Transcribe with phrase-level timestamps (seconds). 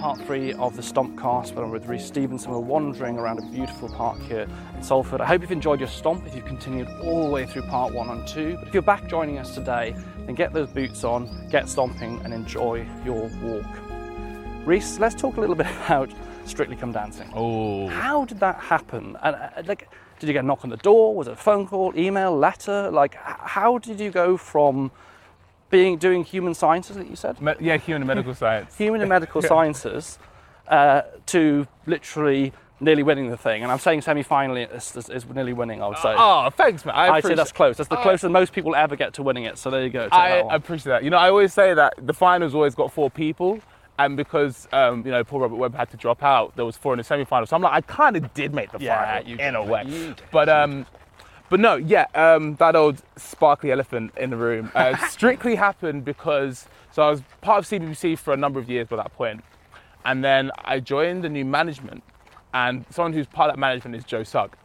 [0.00, 2.50] part three of the Stompcast, where I'm with Rhys Stephenson.
[2.50, 5.20] We're wandering around a beautiful park here in Salford.
[5.20, 8.08] I hope you've enjoyed your stomp if you've continued all the way through part one
[8.08, 8.56] and two.
[8.58, 9.94] But if you're back joining us today,
[10.24, 13.66] then get those boots on, get stomping, and enjoy your walk.
[14.64, 16.10] Reese, let's talk a little bit about
[16.46, 17.30] Strictly Come Dancing.
[17.34, 19.18] Oh, How did that happen?
[19.22, 21.14] And uh, like, did you get a knock on the door?
[21.14, 22.90] Was it a phone call, email, letter?
[22.90, 24.92] Like, how did you go from
[25.70, 27.40] being doing human sciences that you said?
[27.40, 28.76] Me- yeah, human and medical science.
[28.76, 30.18] human and medical sciences
[30.68, 32.52] uh, to literally
[32.82, 33.62] nearly winning the thing.
[33.62, 35.82] And I'm saying semi-finally is, is, is nearly winning.
[35.82, 36.14] I would say.
[36.16, 36.94] Oh, thanks, man.
[36.94, 37.76] I I'd say appreciate, that's close.
[37.76, 39.58] That's the I- closest most people ever get to winning it.
[39.58, 40.08] So there you go.
[40.12, 41.04] I appreciate that.
[41.04, 43.60] You know, I always say that the finals always got four people,
[43.98, 46.94] and because um, you know Paul Robert Webb had to drop out, there was four
[46.94, 47.46] in the semi-final.
[47.46, 50.14] So I'm like, I kind of did make the Yeah, final you in a way.
[50.32, 50.86] But um,
[51.50, 56.66] but no, yeah, um, that old sparkly elephant in the room uh, strictly happened because
[56.92, 59.44] so I was part of CBBC for a number of years by that point,
[60.04, 62.02] and then I joined the new management,
[62.54, 64.56] and someone who's part of that management is Joe Sugg.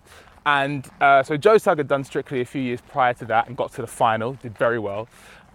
[0.46, 3.58] And uh, so Joe Sugg had done Strictly a few years prior to that and
[3.58, 5.08] got to the final, did very well.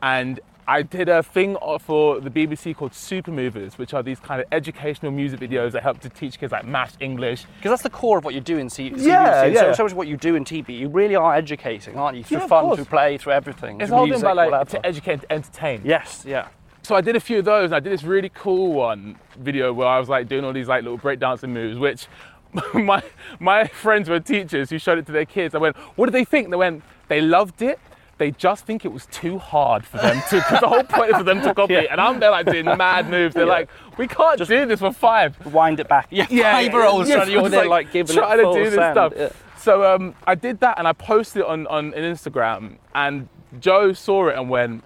[0.02, 4.40] And I did a thing for the BBC called Super Movers, which are these kind
[4.40, 7.44] of educational music videos that help to teach kids like maths, English.
[7.56, 9.04] because that's the core of what you do in C- CBC.
[9.06, 9.72] Yeah, It's so- yeah.
[9.72, 10.78] So much what you do in TV.
[10.78, 12.22] You really are educating, aren't you?
[12.22, 13.80] Through Yeah, fun, through play, through everything.
[13.80, 14.70] It's through all music, about like whatever.
[14.70, 15.80] to educate and to entertain.
[15.84, 16.46] Yes, yeah.
[16.82, 17.66] So I did a few of those.
[17.66, 20.68] And I did this really cool one video where I was like doing all these
[20.68, 22.06] like little breakdancing moves, which
[22.74, 23.02] my
[23.40, 25.54] my friends were teachers who showed it to their kids.
[25.56, 27.80] I went, "What did they think?" They went, "They loved it."
[28.20, 31.16] They just think it was too hard for them to, because the whole point is
[31.16, 31.72] for them to copy.
[31.80, 31.80] Yeah.
[31.90, 33.34] And I'm there like doing mad moves.
[33.34, 33.50] They're Yeah.
[33.52, 35.34] like, we can't do this for five.
[35.46, 36.06] Wind it back.
[36.10, 38.92] Yeah, five year olds yeah, you're there like giving trying it to do this send.
[38.94, 39.12] stuff.
[39.16, 39.30] Yeah.
[39.56, 43.26] So um, I did that and I posted it on, on, on Instagram and
[43.58, 44.84] Joe saw it and went,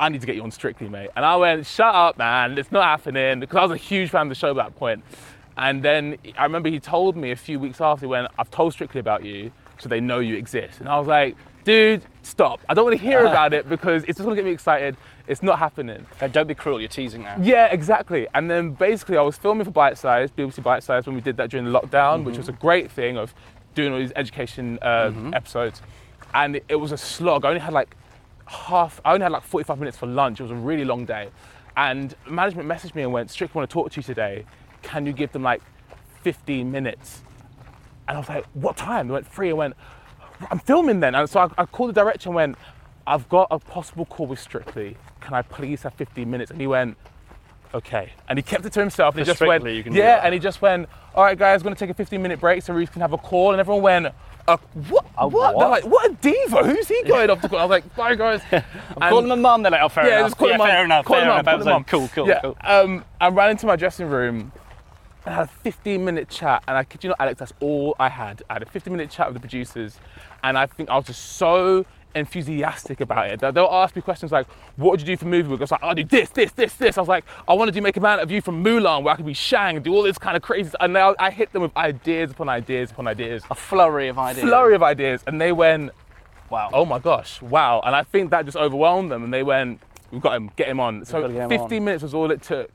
[0.00, 1.10] I need to get you on Strictly, mate.
[1.14, 3.38] And I went, shut up, man, it's not happening.
[3.38, 5.04] Because I was a huge fan of the show at that point.
[5.56, 8.98] And then I remember he told me a few weeks after, when I've told Strictly
[8.98, 10.80] about you, so they know you exist.
[10.80, 12.60] And I was like, dude, stop.
[12.68, 14.96] I don't want to hear about it because it's just going to get me excited.
[15.26, 16.06] It's not happening.
[16.20, 16.80] Uh, Don't be cruel.
[16.80, 17.36] You're teasing now.
[17.40, 18.26] Yeah, exactly.
[18.34, 21.70] And then basically, I was filming for Bitesize, BBC Bitesize, when we did that during
[21.70, 23.34] the lockdown, which was a great thing of
[23.74, 25.80] doing all these education uh, episodes.
[26.34, 27.44] And it, it was a slog.
[27.44, 27.96] I only had like
[28.46, 30.40] half, I only had like 45 minutes for lunch.
[30.40, 31.28] It was a really long day.
[31.76, 34.44] And management messaged me and went, Strick, want to talk to you today.
[34.82, 35.62] Can you give them like
[36.22, 37.22] 15 minutes?
[38.08, 39.08] And I was like, what time?
[39.08, 39.50] They went, three.
[39.50, 39.74] I went,
[40.50, 41.14] I'm filming then.
[41.14, 42.58] And so I, I called the director and went,
[43.06, 44.96] I've got a possible call with Strictly.
[45.20, 46.50] Can I please have 15 minutes?
[46.50, 46.96] And he went,
[47.74, 48.12] okay.
[48.28, 49.14] And he kept it to himself.
[49.14, 50.20] And he just went, Strictly, you can yeah.
[50.22, 52.62] And he just went, all right, guys, we're going to take a 15 minute break
[52.62, 53.52] so Rhys can have a call.
[53.52, 54.06] And everyone went,
[54.48, 54.56] uh,
[54.88, 55.06] what?
[55.18, 55.50] A what?
[55.58, 55.70] They're what?
[55.70, 56.64] like, what a diva.
[56.64, 57.58] Who's he going off to call?
[57.58, 58.40] I was like, bye, guys.
[58.52, 59.62] I'm And- calling my mum.
[59.62, 60.30] They're like, oh, fair yeah, enough.
[60.30, 60.84] just call yeah, him fair mum.
[60.86, 61.04] enough.
[61.04, 61.46] Call fair him mum, enough.
[61.46, 61.84] I call was him like, mum.
[61.84, 62.40] cool, cool, yeah.
[62.40, 62.56] cool.
[62.62, 64.52] Um, I ran into my dressing room
[65.24, 66.62] and had a 15 minute chat.
[66.66, 68.42] And I kid you not, Alex, that's all I had.
[68.50, 69.98] I had a 15 minute chat with the producers.
[70.42, 71.84] And I think I was just so
[72.14, 73.40] enthusiastic about it.
[73.40, 74.46] They'll- ask me questions like,
[74.76, 75.60] what would you do for movie work?
[75.60, 76.98] I was like, I'll do this, this, this, this.
[76.98, 79.14] I was like, I want to do Make a Man of You from Mulan where
[79.14, 80.80] I could be Shang and do all this kind of crazy stuff.
[80.82, 83.42] And now I hit them with ideas upon ideas upon ideas.
[83.50, 84.44] A flurry of ideas.
[84.46, 85.22] Flurry of ideas.
[85.26, 85.92] And they went,
[86.50, 86.68] Wow.
[86.74, 87.80] oh my gosh, wow.
[87.84, 90.80] And I think that just overwhelmed them and they went, we've got him, get him
[90.80, 91.04] on.
[91.06, 91.84] So gotta him 15 on.
[91.84, 92.70] minutes was all it took.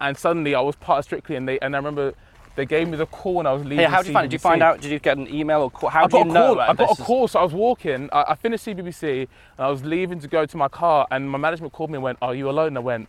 [0.00, 2.14] And suddenly I was part of Strictly and they and I remember
[2.54, 3.78] they gave me the call when I was leaving.
[3.78, 4.28] Hey, how did you find it?
[4.30, 4.80] Did you find out?
[4.80, 5.90] Did you get an email or call?
[5.90, 6.32] How I do you a know?
[6.46, 6.54] call.
[6.56, 7.28] that I got a is- call.
[7.28, 8.08] So I was walking.
[8.12, 11.36] I, I finished CBBC and I was leaving to go to my car, and my
[11.38, 13.08] management called me and went, "Are you alone?" And I went,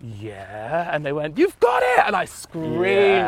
[0.00, 2.76] "Yeah." And they went, "You've got it!" And I screamed.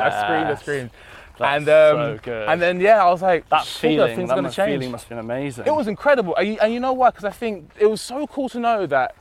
[0.00, 0.46] I screamed.
[0.50, 0.90] I screamed.
[1.38, 2.48] That's and um, so good.
[2.48, 5.08] and then yeah, I was like, That "Sugar, feeling, that gonna change." feeling must have
[5.10, 5.66] been amazing.
[5.66, 6.34] It was incredible.
[6.36, 7.10] And you, and you know why?
[7.10, 9.14] Because I think it was so cool to know that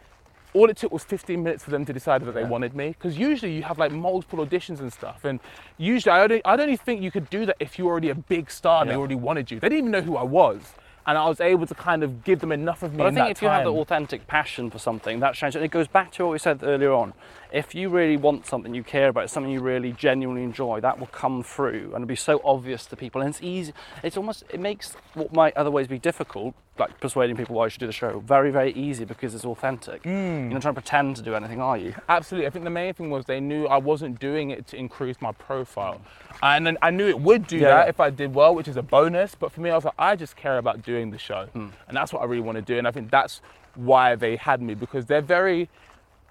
[0.53, 2.89] all it took was 15 minutes for them to decide that they wanted me.
[2.89, 5.25] Because usually you have like multiple auditions and stuff.
[5.25, 5.39] And
[5.77, 8.09] usually I don't, I don't even think you could do that if you were already
[8.09, 9.59] a big star and they already wanted you.
[9.59, 10.73] They didn't even know who I was.
[11.05, 13.29] And I was able to kind of give them enough of me But I think
[13.29, 15.55] if you have the authentic passion for something, that shines.
[15.55, 17.13] And it goes back to what we said earlier on.
[17.53, 21.07] If you really want something you care about, something you really genuinely enjoy, that will
[21.07, 23.21] come through and it'll be so obvious to people.
[23.21, 23.73] And it's easy.
[24.01, 27.79] It's almost it makes what might otherwise be difficult, like persuading people why you should
[27.79, 30.03] do the show, very very easy because it's authentic.
[30.03, 30.13] You're
[30.49, 31.93] not trying to pretend to do anything, are you?
[32.09, 32.47] Absolutely.
[32.47, 35.31] I think the main thing was they knew I wasn't doing it to increase my
[35.31, 36.01] profile.
[36.41, 37.89] And then I knew it would do Yeah, that yeah.
[37.89, 39.35] if I did well, which is a bonus.
[39.35, 41.45] But for me, I was like, I just care about doing the show.
[41.53, 41.67] Hmm.
[41.87, 42.79] And that's what I really want to do.
[42.79, 43.41] And I think that's
[43.75, 45.69] why they had me because they're very,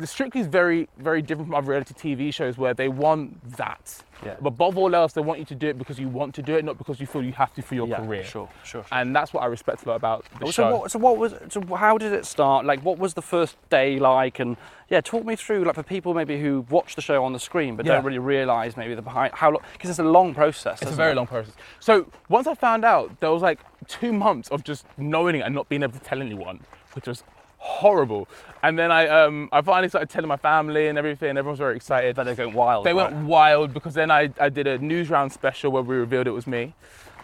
[0.02, 4.02] the Strictly is very, very different from other reality TV shows where they want that.
[4.24, 4.36] Yeah.
[4.40, 6.54] But above all else, they want you to do it because you want to do
[6.56, 8.22] it, not because you feel you have to for your Yeah, career.
[8.24, 8.86] sure, sure, sure.
[8.92, 10.76] And that's what I respect a lot about the So show.
[10.76, 12.64] what, so what was so how did it start?
[12.66, 14.38] Like what was the first day like?
[14.38, 14.56] And
[14.88, 17.74] yeah, talk me through like for people maybe who watch the show on the screen
[17.76, 17.94] but Yeah.
[17.94, 20.82] don't really realise maybe the behind how long because it's a long process.
[20.82, 21.16] It's a very it?
[21.16, 21.54] long process.
[21.80, 23.58] So once I found out, there was like
[23.88, 26.60] two months of just knowing it and not being able to tell anyone,
[26.94, 27.24] which was
[27.62, 28.28] horrible.
[28.64, 31.36] And then I, um, I finally started telling my family and everything.
[31.36, 32.16] Everyone's very excited.
[32.16, 32.84] But they're going wild.
[32.84, 33.12] They right?
[33.12, 36.32] went wild because then I, I did a news round special where we revealed it
[36.32, 36.74] was me.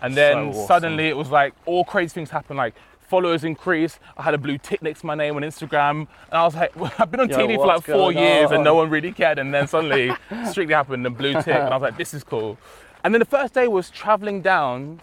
[0.00, 0.66] And then So awesome.
[0.68, 2.56] suddenly it was like all crazy things happened.
[2.56, 3.98] Like followers increased.
[4.16, 5.90] I had a blue tick next to my name on Instagram.
[6.02, 8.56] And I was like, I've been on Yo, TV for like four years on?
[8.56, 9.38] and no one really cared.
[9.40, 10.12] And then suddenly
[10.50, 11.48] Strictly happened and blue tick.
[11.48, 12.58] And I was like, this is cool.
[13.02, 15.00] And then the first day was traveling down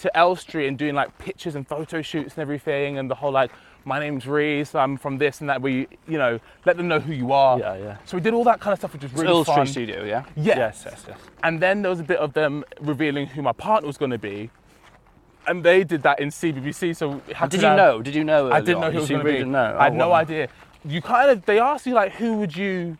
[0.00, 2.98] to Elstree and doing like pictures and photo shoots and everything.
[2.98, 3.50] And the whole like,
[3.84, 5.62] my name's Rhys, I'm from this and that.
[5.62, 7.58] We, you know, let them know who you are.
[7.58, 7.96] Yeah, yeah.
[8.04, 9.66] So we did all that kind of stuff, which was It's really Earl fun.
[9.66, 10.24] Street Studio, yeah.
[10.36, 10.56] Yeah.
[10.58, 11.18] Yes, yes, yes.
[11.42, 14.18] And then there was a bit of them revealing who my partner was going to
[14.18, 14.50] be.
[15.46, 16.94] And they did that in CBBC.
[16.94, 18.02] So Did you know?
[18.02, 18.50] Did you know?
[18.52, 18.92] I didn't know on?
[18.92, 19.48] who was going to really be.
[19.48, 19.76] Know.
[19.78, 20.48] I had Oh, no idea.
[20.84, 22.98] You kind of they ask you like who would you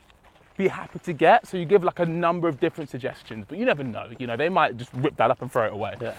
[0.56, 1.46] be happy to get?
[1.46, 4.08] So you give like a number of different suggestions, but you never know.
[4.18, 5.96] You know they might just rip that up and throw it away.
[6.00, 6.14] Yeah.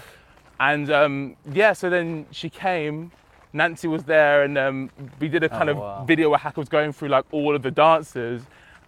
[0.60, 3.10] And um, yeah, so then she came.
[3.52, 6.04] Nancy was there, and um, we did a kind Oh, of wow.
[6.04, 8.42] video where Hacker was going through like all of the dancers.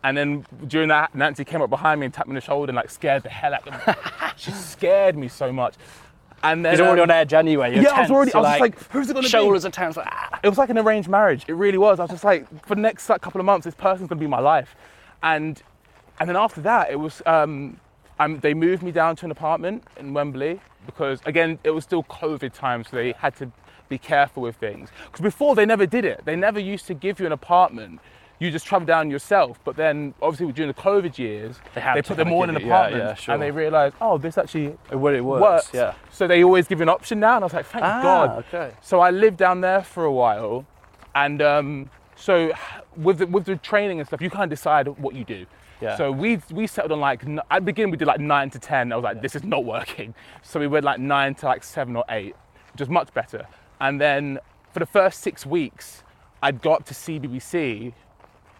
[0.04, 2.70] And then during that, Nancy came up behind me and tapped me on the shoulder
[2.70, 3.94] and like scared the hell out of me.
[4.36, 5.74] she scared me so much.
[6.44, 7.72] And then He's already um, on edge anyway.
[7.74, 8.32] You're yeah, I was already.
[8.34, 9.68] I you're was just like, who's it gonna shoulders be?
[9.68, 9.96] are tense.
[9.96, 10.40] Like, ah.
[10.42, 11.44] It was like an arranged marriage.
[11.48, 11.98] It really was.
[12.00, 14.26] I was just like, for the next like, couple of months, this person's gonna be
[14.26, 14.74] my life.
[15.22, 15.62] And
[16.20, 17.22] and then after that, it was.
[17.26, 17.78] Um,
[18.20, 22.02] um, they moved me down to an apartment in Wembley because again, it was still
[22.04, 23.50] COVID time, so they had to
[23.88, 24.88] be careful with things.
[25.06, 26.22] Because before they never did it.
[26.24, 28.00] They never used to give you an apartment.
[28.38, 29.60] You just travel down yourself.
[29.64, 33.06] But then, obviously, during the COVID years, They to put them all in you- yeah,
[33.08, 33.34] yeah, sure.
[33.34, 35.42] and they realised, oh, this actually It works.
[35.42, 35.70] works.
[35.74, 35.92] Yeah.
[36.10, 38.44] So they always give you an option now, and I was like, thank Ah, God.
[38.48, 38.72] okay.
[38.80, 40.66] So I lived down there for a while,
[41.14, 42.50] and um, so
[42.96, 45.46] with the, with the training and stuff, you of decide what you do.
[45.82, 45.96] Yeah.
[45.96, 48.92] So we we settled on like at the beginning we did like nine to ten.
[48.92, 50.14] I was like, this is not working.
[50.42, 52.34] So we went like nine to like seven or eight,
[52.72, 53.46] which was much better.
[53.80, 54.38] And then
[54.72, 56.02] for the first six weeks,
[56.42, 57.92] I'd go up to CBBC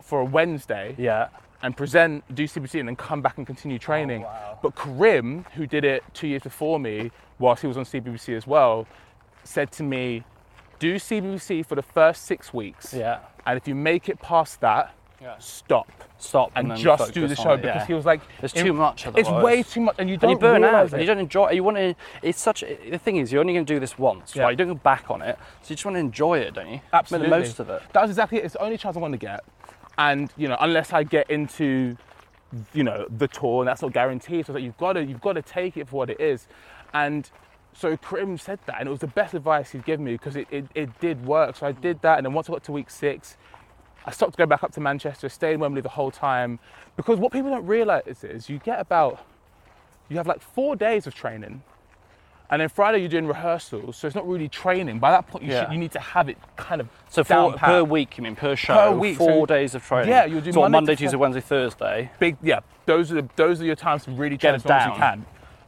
[0.03, 1.29] for a Wednesday Yeah.
[1.63, 4.23] and present, do CBC, and then come back and continue oh, training.
[4.23, 4.59] Oh, wow.
[4.63, 8.47] But Karim, who did it two years before me, whilst he was on CBBC as
[8.47, 8.87] well,
[9.45, 10.25] said to me,
[10.79, 12.93] do CBBC for the first six weeks.
[12.93, 13.21] Yeah.
[13.47, 15.37] And if you make it past that, Yeah.
[15.39, 15.89] stop.
[16.19, 17.87] Stop And then just do the show it, because yeah.
[17.87, 19.21] he was like, There's too much of it.
[19.21, 21.49] It's way too much, and you don't you burn out, and you don't enjoy.
[21.49, 21.55] It.
[21.57, 21.95] You want to.
[22.23, 22.61] It's such.
[22.61, 24.45] The thing is, you're only going to do this once, Yeah.
[24.45, 24.51] right?
[24.51, 26.81] You don't go back on it, so you just want to enjoy it, don't you?
[26.93, 27.29] Absolutely.
[27.29, 27.83] Make the most of it.
[27.93, 28.45] That was exactly it.
[28.45, 29.45] It's the only chance I want to get.
[29.99, 31.97] And, you know, unless I get into,
[32.73, 34.47] you know, the tour, and that's not guaranteed.
[34.47, 36.47] So like, you've got to, you've got to take it for what it is.
[36.95, 37.29] And
[37.73, 40.47] so Karim said that, and it was the best advice he'd given me because it,
[40.51, 41.57] it, it did work.
[41.57, 43.37] So I did that, and then once I got to week six,
[44.07, 46.59] I stopped going back up to Manchester, stayed in Wembley the whole time.
[46.97, 49.25] Because what people don't realise is you get about,
[50.09, 51.63] you have like four days of training.
[52.51, 54.99] And then Friday you're doing rehearsals, so it's not really training.
[54.99, 55.65] By that point, you, Yeah.
[55.65, 58.37] should, you need to have it kind of So down four, per week, you mean
[58.37, 58.75] per show?
[58.75, 60.11] Per week, Four so- days of training.
[60.11, 62.11] Yeah, you'll do so Monday Monday, Tuesday, Wednesday, Thursday.
[62.19, 64.87] big yeah those are the, those are your times to really Get train as as
[64.89, 65.25] you can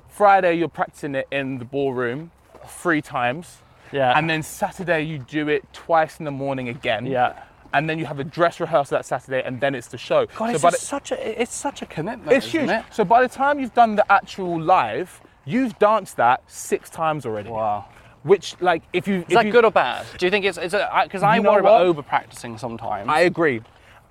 [0.09, 2.33] friday you're practicing it in the ballroom
[2.67, 3.59] three times
[3.93, 4.19] Yeah.
[4.19, 7.35] and then saturday you do it twice in the morning again Yeah.
[7.75, 10.57] And then you have a dress rehearsal that saturday and then it's the show God,
[10.59, 11.43] so it's the, such a.
[11.43, 12.33] It's such a commitment.
[12.33, 12.85] it's isn't huge It?
[12.90, 17.50] so by the time you've done the actual live you've danced that six times already
[17.50, 17.85] Wow.
[18.23, 20.07] which like if you Is if that you, good or bad?
[20.19, 20.57] Do you think it's?
[20.59, 23.07] Because I worry about over practicing sometimes.
[23.09, 23.61] I agree.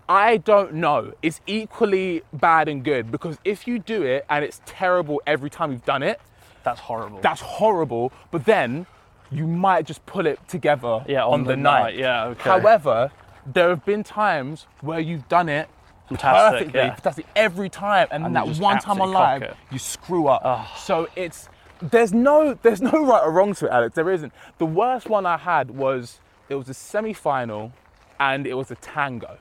[0.07, 1.13] I don't know.
[1.23, 5.71] It's equally bad and good because if you do it and it's terrible every time
[5.71, 6.19] you've done it,
[6.63, 7.19] That's horrible.
[7.21, 8.11] that's horrible.
[8.29, 8.85] But then
[9.31, 11.81] you might just pull it together Yeah, on, on the, the night.
[11.83, 12.49] night, yeah, okay.
[12.51, 13.11] However,
[13.45, 15.69] there have been times where you've done it
[16.09, 16.93] Fantastic, perfectly, yeah.
[16.95, 20.67] fantastic every time, and, And then that one time on absolutely live, you screw up.
[20.77, 21.49] So it's
[21.81, 23.95] there's no there's no right or wrong to it, Alex.
[23.95, 24.33] There isn't.
[24.57, 26.19] The worst one I had was
[26.49, 27.71] it was a semi-final,
[28.19, 29.37] and it was a tango.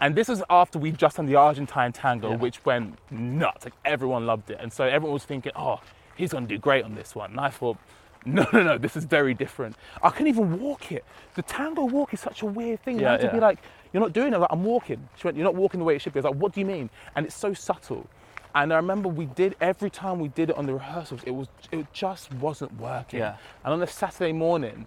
[0.00, 2.36] And this was after we'd just done the Argentine tango, Yeah.
[2.36, 3.66] which went nuts.
[3.66, 4.56] Like everyone loved it.
[4.58, 5.80] And so everyone was thinking, oh,
[6.16, 7.32] he's going to do great on this one.
[7.32, 7.76] And I thought,
[8.26, 9.76] no, no, no, this is very different.
[10.02, 11.04] I couldn't even walk it.
[11.34, 12.96] The tango walk is such a weird thing.
[12.96, 13.42] You Yeah, have to be yeah.
[13.42, 13.58] like,
[13.92, 14.38] you're not doing it.
[14.38, 15.08] Like, I'm walking.
[15.16, 16.18] She went, you're not walking the way it should be.
[16.18, 16.90] I was like, what do you mean?
[17.16, 18.06] And it's so subtle.
[18.54, 21.46] And I remember we did every time we did it on the rehearsals, it was
[21.70, 23.20] it just wasn't working.
[23.20, 23.36] Yeah.
[23.64, 24.86] And on the Saturday morning,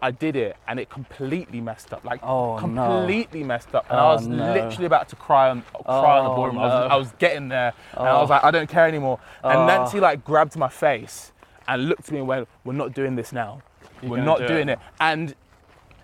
[0.00, 2.04] I did it and it completely messed up.
[2.04, 2.60] Like Oh, no.
[2.60, 3.84] completely messed up.
[3.90, 4.52] And Oh, I was no.
[4.54, 6.58] literally about to cry on cry on the Oh, ballroom.
[6.58, 6.90] I, was.
[6.92, 8.20] I was getting there and I Oh.
[8.20, 9.18] was like, I don't care anymore.
[9.42, 9.66] And Oh.
[9.66, 11.32] Nancy like grabbed my face
[11.70, 13.62] and looked at me and went, We're not doing this now.
[14.02, 14.78] You're We're not do doing it." it.
[15.00, 15.34] And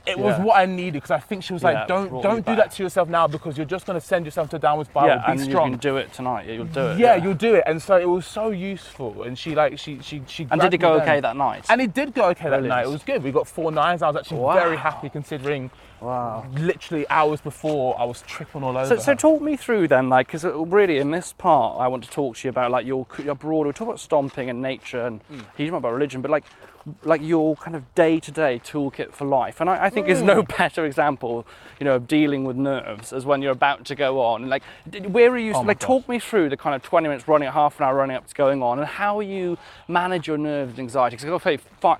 [0.07, 0.45] it was Yeah.
[0.45, 2.59] what I needed because I think she was Yeah, like, Don't don't do back.
[2.59, 5.09] that to yourself now because you're just gonna send yourself to a downward spiral.
[5.09, 5.67] yeah, Be and strong.
[5.67, 6.47] you can do it tonight.
[6.47, 6.99] Yeah, you'll do it.
[6.99, 7.65] yeah, you'll do it.
[7.67, 9.25] And so it was so useful.
[9.25, 11.65] And she like she she she And did it go okay that night?
[11.69, 12.87] And it did go okay that night.
[12.87, 13.23] It was good.
[13.25, 14.01] We got four nines.
[14.03, 14.55] I was actually Wow.
[14.55, 15.71] very happy considering
[16.01, 16.47] wow.
[16.57, 18.87] literally hours before I was tripping all over.
[18.87, 22.11] So, so talk me through then, like, because really in this part, I want to
[22.11, 23.69] talk to you about like your your broader.
[23.69, 25.45] We talk about stomping and nature, and Mm.
[25.57, 26.45] he's talking about religion, but like,
[27.03, 29.61] like your kind of day to day toolkit for life.
[29.61, 30.57] And I, I think there's no Mm.
[30.59, 31.45] better example,
[31.81, 34.43] you know, of dealing with nerves as when you're about to go on.
[34.43, 34.63] And like,
[35.09, 35.53] where are you?
[35.55, 38.17] Oh like, talk me through the kind of 20 minutes running, half an hour running
[38.17, 41.17] up to going on, and how you manage your nerves and anxiety.
[41.17, 41.99] Because okay, fine.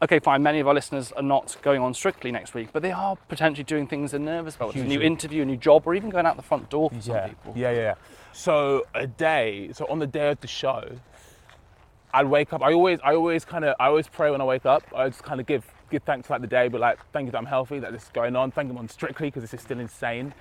[0.00, 0.42] Okay, fine.
[0.44, 3.64] Many of our listeners are not going on strictly next week, but they are potentially
[3.64, 4.76] doing things they're nervous about.
[4.76, 7.16] A new interview, a new job, or even going out the front door for some
[7.16, 7.52] yeah, people.
[7.56, 7.94] yeah, yeah, yeah.
[8.32, 10.88] So a day, so on the day of the show,
[12.14, 12.62] I'd wake up.
[12.62, 14.84] I always, I always kind of, I always pray when I wake up.
[14.94, 17.32] I just kind of give give thanks for like the day, but like thank you
[17.32, 18.52] that I'm healthy, that this is going on.
[18.52, 20.32] Thank you on strictly because this is still insane.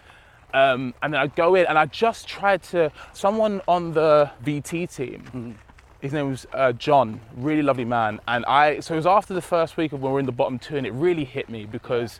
[0.53, 2.91] Um, and then I go in and I just tried to.
[3.13, 5.57] Someone on the VT team.
[6.01, 8.19] His name was uh, John, really lovely man.
[8.27, 10.31] And I, so it was after the first week of when we were in the
[10.31, 12.19] bottom two, and it really hit me because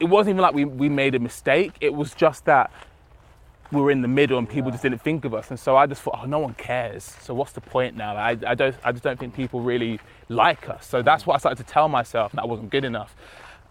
[0.00, 1.72] it wasn't even like we, we made a mistake.
[1.80, 2.70] It was just that
[3.72, 5.50] we were in the middle and people just didn't think of us.
[5.50, 7.16] And so I just thought, oh, no one cares.
[7.20, 8.16] So what's the point now?
[8.16, 10.86] I, I, don't, I just don't think people really like us.
[10.86, 13.16] So that's what I started to tell myself that I wasn't good enough.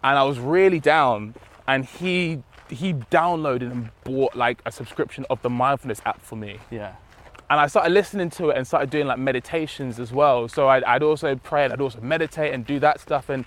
[0.03, 1.35] And I was really down.
[1.67, 6.59] And he, he downloaded and bought like a subscription of the mindfulness app for me
[6.69, 6.95] Yeah.
[7.49, 10.47] And I started listening to it and started doing like meditations as well.
[10.47, 13.29] So I'd, I'd also pray and I'd also meditate and do that stuff.
[13.29, 13.45] And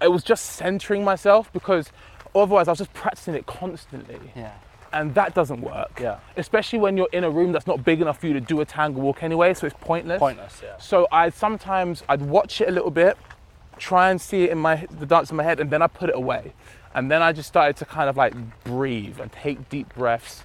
[0.00, 1.90] it was just centering myself because
[2.34, 4.20] otherwise I was just practicing it constantly.
[4.36, 4.52] Yeah.
[4.92, 5.98] And that doesn't work.
[6.00, 6.18] Yeah.
[6.36, 8.64] Especially when you're in a room that's not big enough for you to do a
[8.64, 10.18] tango walk anyway, so it's pointless.
[10.18, 10.76] Pointless, yeah.
[10.78, 13.16] So I sometimes I'd watch it a little bit,
[13.78, 16.10] try and see it in my the dance in my head, and then I put
[16.10, 16.52] it away.
[16.94, 18.34] And then I just started to kind of like
[18.64, 20.44] breathe and take deep breaths,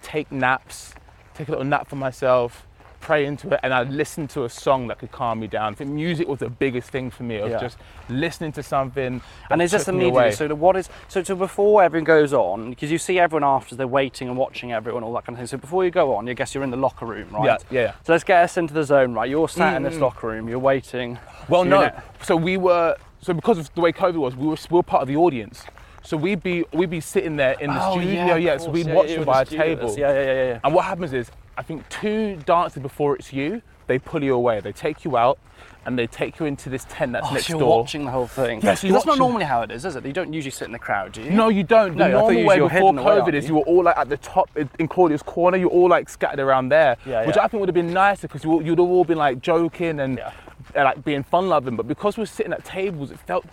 [0.00, 0.94] take naps,
[1.38, 2.66] take a little nap for myself,
[3.00, 5.72] pray into it, and I listened to a song that could calm me down.
[5.72, 7.60] I think music was the biggest thing for me of Yeah.
[7.60, 7.78] just
[8.08, 9.20] listening to something.
[9.50, 10.32] And it's just immediately?
[10.32, 13.76] So the- what is so, so before everything goes on, because you see everyone after
[13.76, 15.46] they're waiting and watching everyone, all that kind of thing.
[15.46, 17.44] So before you go on, I guess you're in the locker room, right?
[17.44, 17.92] Yeah, yeah, yeah.
[18.04, 19.30] So let's get us into the zone, right?
[19.30, 20.00] You're sat in this Mm.
[20.00, 21.18] locker room, you're waiting.
[21.48, 21.92] Well, no.
[22.22, 25.02] So we were so because of the way COVID was, we were, we were part
[25.02, 25.64] of the audience.
[26.08, 28.56] So we'd be we'd be sitting there in the Oh, studio, of yeah.
[28.56, 29.94] so we'd yeah, watch you them by a table.
[29.98, 30.60] Yeah, yeah, yeah, yeah.
[30.64, 34.60] And what happens is, I think two dances before it's you, they pull you away.
[34.60, 35.38] They take you out,
[35.84, 37.80] and they take you into this tent that's Oh, next so you're door.
[37.80, 38.62] watching the whole thing.
[38.62, 40.06] Yeah, you're that's not normally how it is, is it?
[40.06, 41.28] You don't usually sit in the crowd, do you?
[41.30, 41.94] No, you don't.
[41.94, 43.48] No, The normal you way before COVID aren't is you?
[43.50, 45.58] you were all like at the top in- Claudia's corner.
[45.58, 47.42] You're all like scattered around there, Yeah, which yeah.
[47.44, 50.16] I think would have been nicer because you, you'd have all been like joking and
[50.16, 50.32] Yeah.
[50.74, 51.76] uh, like being fun loving.
[51.76, 53.44] But because we were sitting at tables, it felt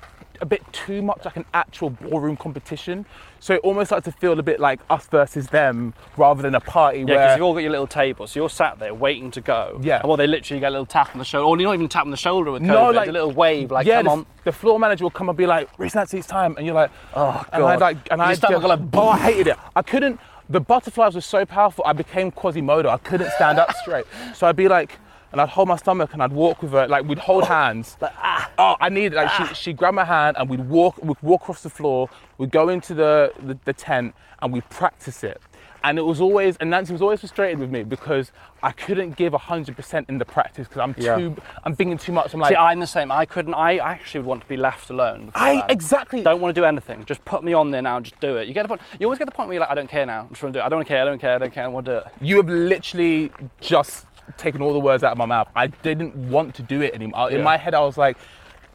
[0.41, 3.05] a bit too much like an actual ballroom competition.
[3.39, 6.59] So it almost started to feel a bit like us versus them rather than a
[6.59, 9.29] party Yeah, because where you've all got your little table, so you're sat there waiting
[9.31, 9.79] to go.
[9.83, 9.99] Yeah.
[9.99, 11.87] And well, they literally get a little tap on the shoulder, or you're not even
[11.89, 12.65] tap on the shoulder with COVID.
[12.67, 14.25] No, like- a little wave, like, yeah, come the, on.
[14.45, 16.91] the floor manager will come and be like, "Rhys Nancy, it's time," and you're like,
[17.13, 17.49] Oh, God.
[17.53, 19.57] and I like, and I just, like, oh, I hated it.
[19.75, 20.19] I couldn't.
[20.49, 21.83] The butterflies were so powerful.
[21.87, 22.89] I became Quasimodo.
[22.89, 24.05] I couldn't stand up straight.
[24.35, 24.99] So I'd be like,
[25.35, 26.87] and I'd hold my stomach and I'd walk with her.
[26.87, 27.97] Like we'd hold hands.
[28.01, 28.49] ah.
[28.57, 31.61] Oh, I needed like she she grabbed my hand and we'd walk we'd walk across
[31.61, 32.09] the floor.
[32.37, 35.41] We'd go into the the, the tent and we'd practice it.
[35.83, 38.31] And it was always, and Nancy was always frustrated with me because
[38.63, 41.15] I couldn't give 100% in the practice because I'm Yeah.
[41.15, 42.33] too, I'm thinking too much.
[42.33, 43.11] I'm like, See, I'm the same.
[43.11, 43.53] I couldn't.
[43.53, 45.31] I actually would want to be left alone.
[45.35, 45.69] I that.
[45.69, 46.23] exactly.
[46.23, 47.05] don't want to do anything.
[47.05, 47.97] Just put me on there now.
[47.97, 48.47] and Just do it.
[48.47, 48.81] You get the point.
[48.99, 50.21] You always get the point where you're like, I don't care now.
[50.21, 50.65] I'm just going to do it.
[50.65, 51.03] I don't care.
[51.03, 51.35] I don't care.
[51.35, 51.65] I don't care.
[51.65, 52.05] I want to do it.
[52.19, 55.47] You have literally just taken all the words out of my mouth.
[55.55, 57.29] I didn't want to do it anymore.
[57.31, 57.43] In Yeah.
[57.43, 58.17] my head, I was like,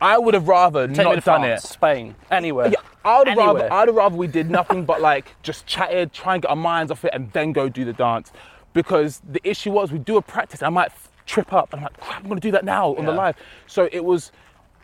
[0.01, 1.69] I would have rather Take not done France, it.
[1.69, 2.69] Spain, anywhere.
[2.69, 6.35] Yeah, I would have rather, I'd rather we did nothing but like just chatted, try
[6.35, 8.33] and get our minds off it, and then go do the dance.
[8.73, 10.93] Because the issue was we do a practice, I might
[11.27, 13.37] trip up, and I'm like, crap, I'm gonna do that now on the live.
[13.67, 14.33] So it was.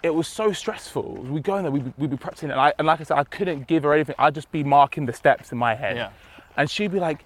[0.02, 1.14] It was so stressful.
[1.28, 3.16] We go in there, we'd, be- we'd be practicing, and, I, and like I said,
[3.16, 4.14] I couldn't give her anything.
[4.18, 5.96] I'd just be marking the steps in my head.
[5.96, 6.10] Yeah.
[6.56, 7.24] and she'd be like,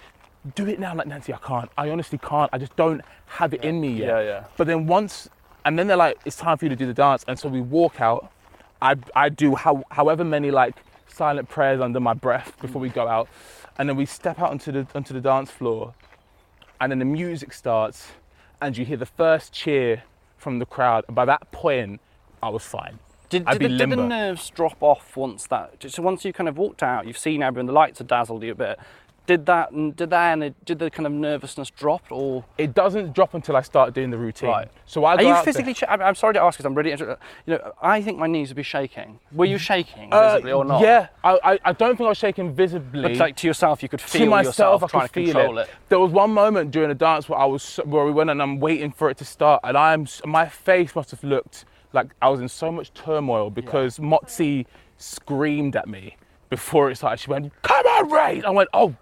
[0.54, 1.70] "Do it now." I'm like Nancy, I can't.
[1.76, 2.50] I honestly can't.
[2.52, 4.08] I just don't have it in me yet.
[4.08, 4.44] Yeah, yeah.
[4.56, 5.28] But then once,
[5.64, 7.60] and then they're like, "It's time for you to do the dance," and so we
[7.60, 8.30] walk out.
[8.82, 10.74] I I do how, however many like
[11.06, 13.28] silent prayers under my breath before we go out,
[13.78, 15.94] and then we step out onto the onto the dance floor,
[16.80, 18.12] and then the music starts,
[18.60, 20.04] and you hear the first cheer
[20.38, 21.04] from the crowd.
[21.06, 22.00] And by that point,
[22.42, 22.98] I was fine.
[23.28, 25.84] Did, I'd did, the, did the nerves drop off once that?
[25.88, 28.52] So once you kind of walked out, you've seen everyone, the lights have dazzled you
[28.52, 28.78] a bit.
[29.30, 29.70] Did that?
[29.94, 30.32] Did that?
[30.32, 33.94] and it- Did the kind of nervousness drop, or It doesn't drop until I start
[33.94, 34.48] doing the routine.
[34.48, 34.68] Right.
[34.86, 35.72] So I are you physically?
[35.72, 37.16] Sh- I'm, I'm sorry to ask because I'm really interested.
[37.46, 39.20] You know, I think my knees would be shaking.
[39.30, 40.80] Were you shaking Uh, visibly or not?
[40.82, 43.02] Yeah, I, I, don't think I was shaking visibly.
[43.02, 45.58] But like to yourself, you could feel to myself, yourself I trying to feel control
[45.58, 45.68] it.
[45.68, 45.74] it.
[45.90, 48.58] There was one moment during a dance where I was where we went and I'm
[48.58, 52.40] waiting for it to start, and I'm my face must have looked like I was
[52.40, 56.16] in so much turmoil because Motsi screamed at me
[56.48, 57.20] before it started.
[57.20, 58.96] She went, "Come on, Ray!" I went, "Oh,"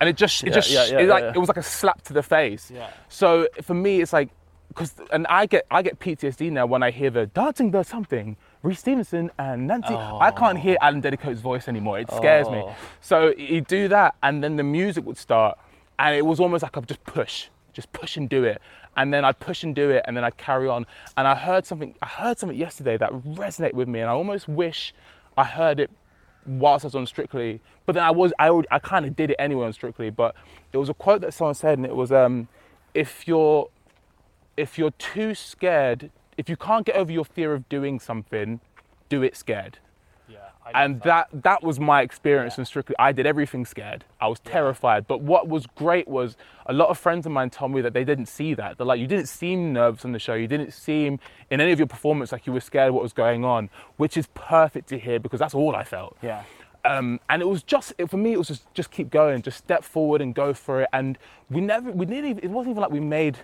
[0.00, 2.02] and it just it Yeah, just yeah, yeah, it, like it was like a slap
[2.02, 2.70] to the face.
[3.08, 4.30] So for me, it's like
[4.68, 8.36] because and I get I get PTSD now when I hear the dancing does something.
[8.62, 9.94] Rhys Stephenson and Nancy.
[9.94, 10.32] I oh.
[10.32, 11.98] can't hear Alan Dedicoat's voice anymore.
[11.98, 12.62] It scares me.
[12.64, 12.74] Oh.
[13.00, 15.58] So you do that, and then the music would start,
[15.98, 18.60] and it was almost like I'd just push, just push and do it,
[18.98, 20.86] and then I'd push and do it, and then I'd carry on.
[21.16, 21.94] And I heard something.
[22.02, 24.94] I heard something yesterday that resonated with me, and I almost wish
[25.38, 25.90] I heard it
[26.46, 27.60] whilst I was on Strictly.
[27.86, 30.10] But then I was, I, already- I kind of did it anyway on Strictly.
[30.10, 30.34] But
[30.72, 32.48] it was a quote that someone said, and it was, um,
[32.94, 33.68] "If you're,
[34.56, 38.60] if you're too scared, if you can't get over your fear of doing something,
[39.08, 39.78] do it scared."
[40.66, 40.82] Yeah.
[40.82, 41.28] and that.
[41.32, 42.94] that was my experience in Strictly.
[42.98, 44.04] I did everything scared.
[44.20, 45.06] I was terrified.
[45.06, 46.36] But what was great was
[46.66, 48.78] a lot of friends of mine told me that they didn't see that.
[48.78, 50.34] They're like, you didn't seem nervous on the show.
[50.34, 51.18] You didn't seem
[51.50, 54.16] in any of your performance like you were scared of what was going on, which
[54.16, 56.16] is perfect to hear because that's all I felt.
[56.22, 56.44] Yeah.
[56.84, 58.32] Um, and it was just it, for me.
[58.32, 60.88] It was just just keep going, just step forward and go for it.
[60.92, 61.18] And
[61.50, 62.30] we never, we didn't.
[62.30, 63.38] Even, it wasn't even like we made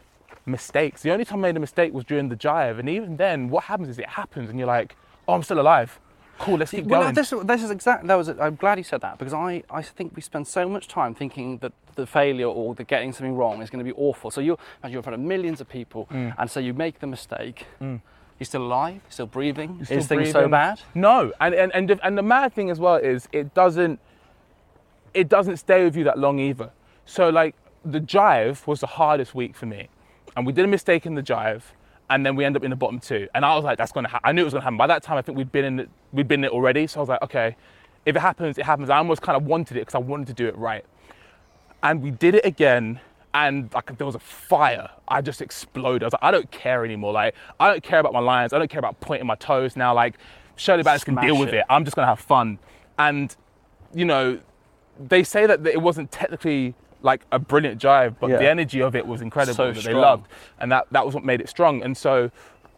[0.46, 1.02] mistakes.
[1.02, 2.78] The only time I made a mistake was during the jive.
[2.78, 4.96] And even then, what happens is it happens, and you're like,
[5.28, 5.98] oh, I'm still alive.
[6.38, 7.14] Cool, let's keep Well, going.
[7.14, 8.06] this, this is exactly.
[8.08, 8.28] That was.
[8.28, 11.58] I'm glad you said that because I, I think we spend so much time thinking
[11.58, 14.30] that the failure or the getting something wrong is going to be awful.
[14.30, 16.34] So you're you're in front of millions of people, Mm.
[16.38, 17.66] and so you make the mistake.
[17.80, 18.94] You're still alive.
[19.04, 19.82] You're still breathing.
[19.86, 20.50] still is things so breathing.
[20.50, 20.80] bad?
[20.94, 23.98] No, and and and the, and the mad thing as well is it doesn't
[25.14, 26.70] it doesn't stay with you that long either.
[27.06, 29.88] So like the jive was the hardest week for me,
[30.36, 31.62] and we did a mistake in the jive,
[32.10, 34.08] and then we end up in the bottom two, and I was like, that's gonna
[34.08, 34.28] happen.
[34.28, 34.76] I knew it was gonna happen.
[34.76, 36.86] By that time, I think we'd been in it, we'd been in it already.
[36.86, 37.56] So I was like, okay,
[38.04, 38.90] if it happens, it happens.
[38.90, 40.84] I almost kind of wanted it because I wanted to do it right,
[41.82, 43.00] and we did it again.
[43.34, 46.04] And like there was a fire, I just exploded.
[46.04, 47.12] I was like, I don't care anymore.
[47.12, 48.54] Like I don't care about my lines.
[48.54, 49.92] I don't care about pointing my toes now.
[49.92, 50.14] Like
[50.56, 51.56] Shirley Ballas can deal with it.
[51.56, 51.64] it.
[51.68, 52.58] I'm just gonna have fun.
[52.98, 53.36] And
[53.94, 54.40] you know,
[54.98, 56.74] they say that it wasn't technically
[57.06, 58.36] like a brilliant jive, but Yeah.
[58.36, 60.26] the energy of it was incredible So that they loved,
[60.60, 61.82] and that that was what made it strong.
[61.82, 62.30] And so,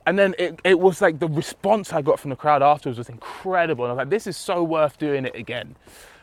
[0.07, 3.09] and then it, it was like the response I got from the crowd afterwards was
[3.09, 3.85] incredible.
[3.85, 5.75] And I was like, this is so worth doing it again.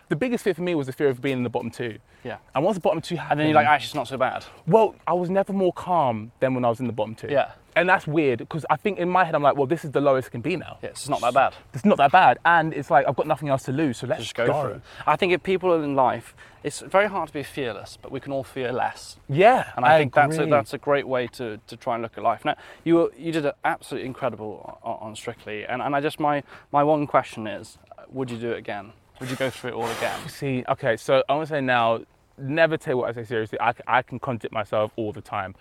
[0.08, 1.98] The biggest fear for me was the fear of being in the bottom two.
[2.24, 2.38] Yeah.
[2.54, 4.18] And once the bottom two happened, And then you're like, actually, ah, it's not so
[4.18, 4.46] bad.
[4.68, 7.28] well, I was never more calm than when I was in the bottom two.
[7.30, 7.52] Yeah.
[7.76, 10.02] And that's weird because I think in my head I'm like, well, this is the
[10.02, 10.78] lowest it can be now.
[10.82, 11.54] Yeah, it's not that bad.
[11.74, 14.22] It's not that bad, and it's like I've got nothing else to lose, so let's
[14.22, 14.82] Just go, for it.
[15.06, 18.20] I think if people are in life, it's very hard to be fearless, but we
[18.20, 19.18] can all fear less.
[19.30, 22.18] Yeah, And I, think that's a, that's a great way to, to try and look
[22.18, 22.44] at life.
[22.46, 26.20] Now, you were, you did it absolutely incredible on, on Strictly, and, and I just
[26.20, 28.94] my my one question is, uh, would you do it again?
[29.20, 30.28] Would you go through it all again?
[30.28, 32.02] See, okay, so I want to say now,
[32.38, 33.60] never take what I say seriously.
[33.62, 35.56] I, I can contradict myself all the time.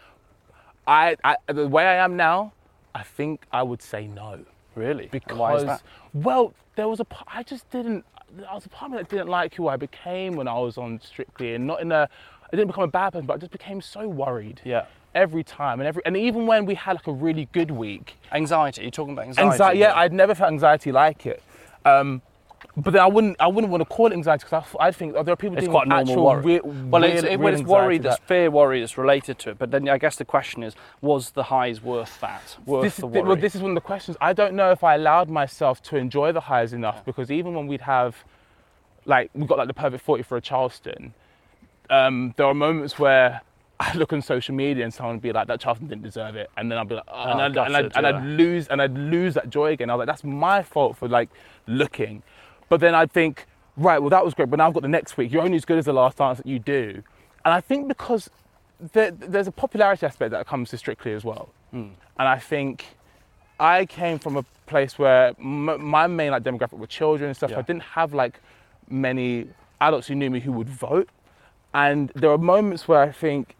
[0.87, 2.53] I, I the way I am now,
[2.95, 4.41] I think I would say no.
[4.75, 5.09] Really?
[5.11, 5.83] Because Why is that?
[6.13, 8.05] well, there was a I just didn't.
[8.49, 10.77] I was a part of me that didn't like who I became when I was
[10.77, 12.09] on Strictly, and not in a.
[12.53, 14.61] I didn't become a bad person, but I just became so worried.
[14.65, 14.87] Yeah.
[15.15, 18.83] Every time and every and even when we had like a really good week, Anxiety.
[18.83, 19.53] You're talking about anxiety.
[19.53, 19.79] anxiety.
[19.79, 19.95] Yeah.
[19.95, 21.43] I'd never felt anxiety like it.
[21.85, 22.21] Um,
[22.77, 23.37] but then I wouldn't.
[23.41, 25.67] I wouldn't want to call it anxiety because I, I think there are people It's
[25.67, 26.43] doing quite normal worry.
[26.43, 29.59] re- well, it's, it, when it's worry, there's that- fear worry that's related to it.
[29.59, 32.57] But then I guess the question is, was the highs worth that?
[32.67, 33.23] Worth this is, the worry?
[33.23, 34.17] well, this is one of the questions.
[34.21, 37.67] I don't know if I allowed myself to enjoy the highs enough because even when
[37.69, 38.17] we'd have,
[39.05, 41.15] like, we got like the perfect 40 for a Charleston,
[41.91, 43.43] um, there are moments where
[43.79, 46.51] I look on social media and someone would be like, that Charleston didn't deserve it.
[46.57, 48.95] And then I'd be like, oh, and, I'd, and, I'd, and I'd lose, and I'd
[48.97, 49.91] lose that joy again.
[49.91, 51.29] I was like, that's my fault for like
[51.67, 52.23] looking.
[52.69, 53.47] But then I'd think,
[53.77, 55.33] right, well, that was great, but now I've got the next week.
[55.33, 57.03] You're only as good as the last dance that you do.
[57.45, 58.31] And I think because
[58.93, 61.49] there, there's a popularity aspect that comes to Strictly as well.
[61.73, 62.85] And I think
[63.59, 67.51] I came from a place where m- my main like demographic were children and stuff.
[67.51, 67.59] Yeah.
[67.59, 68.41] I didn't have like
[68.89, 69.49] many
[69.81, 71.09] adults who knew me who would vote.
[71.75, 73.57] And there are moments where I think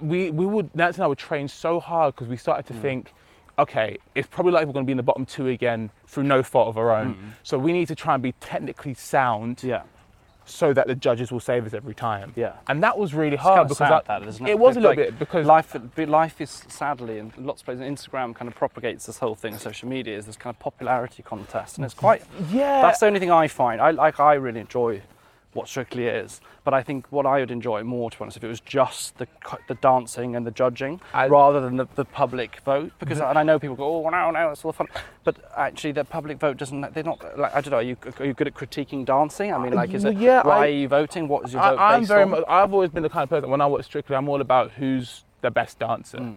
[0.00, 2.68] we we would Nancy and I would train so hard because we started Mm.
[2.68, 3.12] to think,
[3.60, 6.42] okay, it's probably like we're going to be in the bottom two again through no
[6.42, 7.34] fault of our own.
[7.42, 9.68] So we need to try and be technically sound Mm.
[9.68, 9.82] Yeah.
[10.46, 12.32] so that the judges will save us every time.
[12.34, 12.54] Yeah.
[12.68, 14.50] And that was really It's hard because sad, I- that, isn't it?
[14.50, 17.82] it was a little Like, bit because life, life is sadly, and lots of places,
[17.82, 19.56] Instagram kind of propagates this whole thing.
[19.58, 22.22] Social media is this kind of popularity contest, and it's quite.
[22.50, 23.80] yeah, That's the only thing I find.
[23.80, 24.18] I like.
[24.18, 25.02] I really enjoy
[25.52, 28.44] what Strictly is, but I think what I would enjoy more, to be honest, if
[28.44, 29.26] it was just the
[29.66, 32.92] the dancing and the judging, I- rather than the, the public vote.
[33.00, 34.86] Because and I know people go, oh no, no, it's all the fun,
[35.24, 36.94] but actually the public vote doesn't.
[36.94, 37.78] They're not like I don't know.
[37.78, 39.52] Are you, are you good at critiquing dancing?
[39.52, 40.16] I mean, like, is it?
[40.18, 41.26] yeah, why I- are you voting?
[41.26, 42.44] What is your vote I, I'm based very much.
[42.48, 45.24] I've always been the kind of person when I watch Strictly, I'm all about who's
[45.40, 46.18] the best dancer.
[46.18, 46.36] Mm.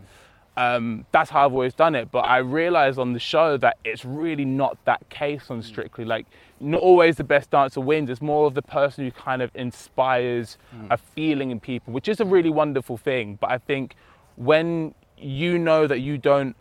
[0.55, 2.11] Um, that's how I've always done it.
[2.11, 6.05] But I realised on the show that it's really not that case on Strictly.
[6.05, 6.25] Like,
[6.63, 8.09] not always the best dancer wins.
[8.09, 10.87] It's more of the person who kind of inspires Mm.
[10.91, 13.37] a feeling in people, which is a really wonderful thing.
[13.39, 13.95] But I think
[14.35, 16.55] when you know that you don't,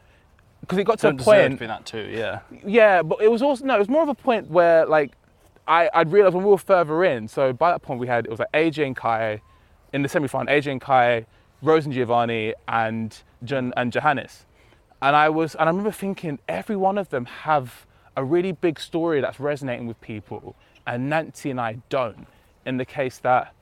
[0.61, 2.09] because it got to don't a point to that too.
[2.11, 2.41] Yeah.
[2.65, 5.13] yeah, but it was also no, it was more of a point where like
[5.67, 7.29] I I'd realised when we were further in.
[7.29, 9.41] So by that point we had it was like AJ and Kai
[9.93, 10.53] in the semi final.
[10.53, 11.27] AJ and Kai,
[11.63, 14.47] Rose and Giovanni, and John and Johannes.
[15.01, 18.79] And I was and I remember thinking every one of them have a really big
[18.79, 22.27] story that's resonating with people, and Nancy and I don't.
[22.65, 23.55] In the case that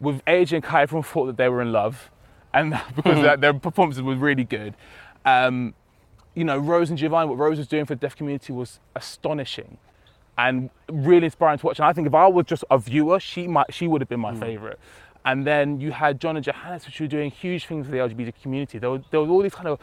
[0.00, 2.10] with AJ and Kai, everyone thought that they were in love,
[2.52, 4.74] and because their, their performances were really good.
[5.24, 5.74] Um,
[6.34, 9.78] you know, Rose and Giovanni, what Rose was doing for the deaf community was astonishing
[10.36, 11.80] and really inspiring to watch.
[11.80, 14.20] And I think if I was just a viewer, she might she would have been
[14.20, 14.78] my favorite.
[15.24, 18.40] And then you had John and Johannes, which were doing huge things for the LGBT
[18.40, 18.78] community.
[18.78, 19.80] There were, there was all these kind of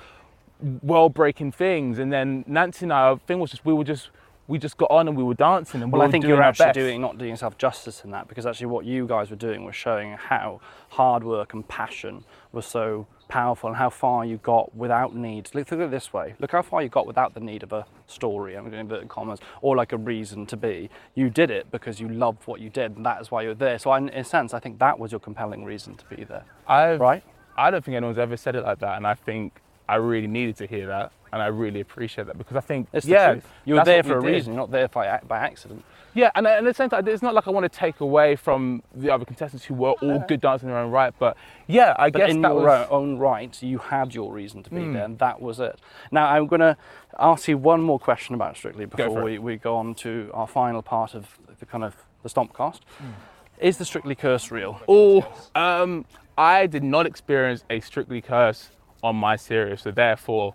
[0.61, 1.99] world-breaking things.
[1.99, 4.09] And then Nancy and I, our thing was just we were just
[4.47, 6.67] we just got on and we were dancing and we Well, I think you're actually
[6.67, 6.75] best.
[6.75, 9.75] doing not doing yourself justice in that because actually what you guys were doing was
[9.75, 15.15] showing how hard work and passion was so powerful and how far you got without
[15.15, 15.49] need.
[15.55, 16.35] Look, look at it this way.
[16.37, 18.55] Look how far you got without the need of a story.
[18.55, 20.91] I'm doing inverted commas or like a reason to be.
[21.15, 23.79] You did it because you loved what you did, and that is why you're there.
[23.79, 26.45] So, I, in a sense, I think that was your compelling reason to be there.
[26.67, 27.23] I've, Right?
[27.57, 30.57] I don't think anyone's ever said it like that, and I think I really needed
[30.57, 33.35] to hear that, and I really appreciate that because I think It's yeah.
[33.65, 34.31] You were there for a did.
[34.31, 34.53] reason.
[34.53, 35.83] You're not there by, by accident.
[36.13, 38.81] Yeah, and at the same time, it's not like I want to take away from
[38.95, 41.35] the other contestants who were all good dancers in their own right, but
[41.67, 42.87] yeah, I But guess in that your was.
[42.89, 44.93] own right, you had your reason to be Hmm.
[44.93, 45.77] there, and that was it.
[46.11, 46.77] Now, I'm going to
[47.19, 49.23] ask you one more question about Strictly before it.
[49.23, 52.79] we, we go on to our final part of the kind of the Stompcast.
[52.97, 53.05] Hmm.
[53.59, 54.79] Is the Strictly curse real?
[54.87, 56.05] Oh, um,
[56.37, 58.69] I did not experience a strictly curse
[59.05, 60.53] on my series, so therefore,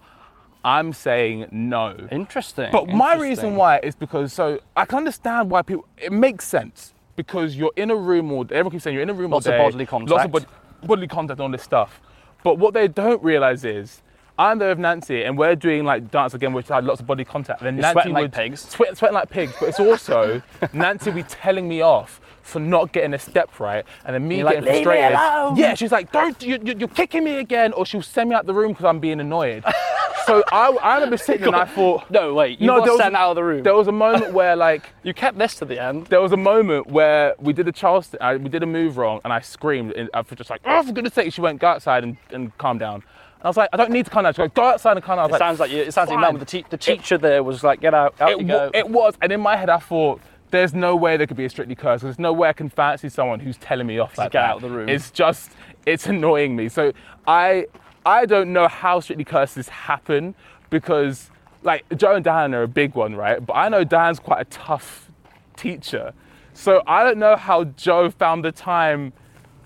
[0.64, 1.96] I'm saying no.
[2.10, 2.70] Interesting.
[2.72, 3.20] But my interesting.
[3.20, 5.86] reason why is because so I can understand why people.
[5.96, 8.56] It makes sense because you're in a room all day.
[8.56, 9.64] Everyone keeps saying you're in a room Lots all of day.
[9.64, 10.26] bodily Lots contact.
[10.26, 12.00] of bod- bodily contact, and all this stuff.
[12.42, 14.02] But what they don't realize is.
[14.38, 17.26] I'm there with Nancy, and we're doing like dance again, which had lots of body
[17.26, 17.60] contact.
[17.60, 18.62] Then Nancy sweating like pigs.
[18.62, 20.40] Sweat, sweating like pigs, but it's also
[20.72, 24.36] Nancy would be telling me off for not getting a step right, and then me
[24.38, 25.18] You're like, getting "Leave me frustrated.
[25.18, 28.36] alone." Yeah, she's like, "Don't you, you, you're kicking me again," or she'll send me
[28.36, 29.64] out the room because I'm being annoyed.
[30.26, 32.60] so I, I remember sitting and I thought, No, wait.
[32.60, 33.62] You No, got sent out of the room.
[33.62, 36.06] there was a moment where like you kept this to the end.
[36.06, 39.20] there was a moment where we did a Charleston, uh, we did a move wrong,
[39.24, 39.92] and I screamed.
[39.92, 42.56] And I was just like, "Oh, for goodness sake!" She went, "Go outside and, and
[42.58, 44.64] calm down." And I was like, "I don't need to calm down." She goes, "Go
[44.64, 45.78] outside and calm down." I It was sounds like you.
[45.78, 47.94] It sounds like you "Fine." met with the, te- the teacher there was like, get
[47.94, 48.70] out, out It, you go.
[48.74, 50.20] it was, and in my head, I thought,
[50.50, 52.02] "There's no way there could be a strictly curse.
[52.02, 54.56] There's no way I can fancy someone who's telling me off like get that." out
[54.56, 54.88] of the room.
[54.88, 55.52] It's just,
[55.86, 56.68] it's annoying me.
[56.68, 56.92] So
[57.26, 57.66] I,
[58.04, 60.34] I don't know how strictly curses happen
[60.70, 61.30] because,
[61.62, 63.44] like, Joe and Dan are a big one, right?
[63.44, 65.10] But I know Dan's quite a tough
[65.56, 66.14] teacher,
[66.54, 69.12] so I don't know how Joe found the time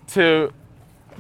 [0.08, 0.52] to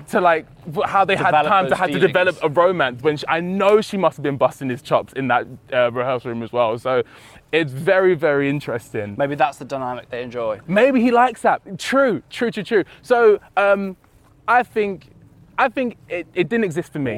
[0.08, 0.46] to like
[0.86, 3.96] how they had time to have to develop a romance when she, I know she
[3.96, 6.76] must have been busting his chops in that uh, rehearsal room as well.
[6.78, 7.02] So
[7.54, 9.14] it's very very interesting.
[9.16, 10.60] Maybe that's the dynamic they enjoy.
[10.66, 11.78] Maybe he likes that.
[11.78, 12.84] True, true, true, true.
[13.02, 13.96] So um,
[14.48, 15.08] I think
[15.56, 17.16] I think it, it didn't exist for me.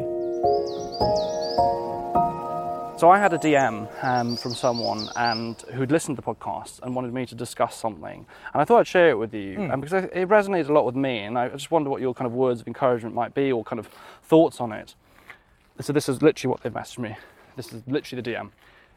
[2.98, 6.94] So I had a DM um, from someone and who'd listened to the podcast and
[6.96, 9.70] wanted me to discuss something, and I thought I'd share it with you Hmm.
[9.70, 12.26] um, because it resonated a lot with me, and I just wonder what your kind
[12.26, 13.88] of words of encouragement might be or kind of
[14.22, 14.94] thoughts on it.
[15.80, 17.16] So this is literally what they've messaged me.
[17.54, 18.48] This is literally the DM.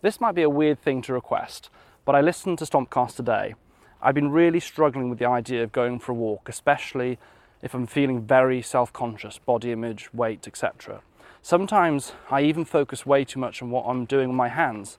[0.02, 1.70] This might be a weird thing to request,
[2.06, 3.56] but I listened to Stompcast today.
[4.02, 7.20] I've been really struggling with the idea of going for a walk, especially
[7.62, 11.02] if I'm feeling very self-conscious, body image, weight, etc.
[11.42, 14.98] Sometimes I even focus way too much on what I'm doing with my hands.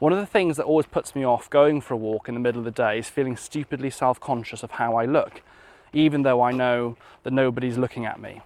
[0.00, 2.40] One of the things that always puts me off going for a walk in the
[2.40, 5.42] middle of the day is feeling stupidly self conscious of how I look.
[5.94, 8.40] even though I know that nobody's looking at me.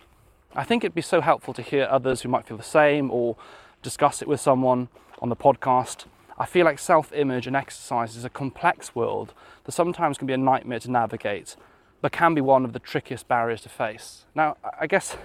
[0.55, 3.37] I think it'd be so helpful to hear others who might feel the same or
[3.83, 4.89] discuss it with someone
[5.21, 6.05] on the podcast.
[6.39, 9.33] I feel like self image and exercise is a complex world
[9.65, 11.57] that sometimes can be a nightmare to navigate,
[12.01, 14.27] but can be one of the trickiest barriers to face.
[14.35, 15.17] Now, I guess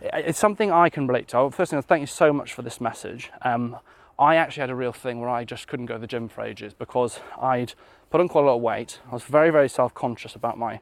[0.00, 1.50] it's something I can relate to.
[1.50, 3.30] First thing, thank you so much for this message.
[3.42, 3.76] Um,
[4.18, 6.42] I actually had a real thing where I just couldn't go to the gym for
[6.42, 7.74] ages because I'd
[8.10, 9.00] put on quite a lot of weight.
[9.10, 10.80] I was very, very self conscious about my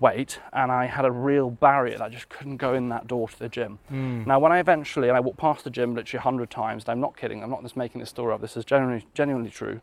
[0.00, 3.28] weight and I had a real barrier that I just couldn't go in that door
[3.28, 3.78] to the gym.
[3.88, 4.24] Hmm.
[4.24, 7.00] Now, when I eventually, and I walked past the gym literally 100 times, and I'm
[7.00, 9.80] not kidding, I'm not just making this story up, this is genuinely, genuinely true.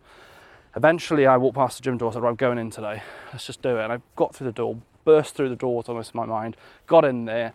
[0.76, 3.02] Eventually, I walked past the gym door, said, right, I'm going in today,
[3.32, 3.84] let's just do it.
[3.84, 6.58] And I got through the door, burst through the door, it's almost in my mind,
[6.88, 7.54] got in there,